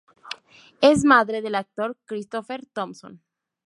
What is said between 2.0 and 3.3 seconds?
Christopher Thompson.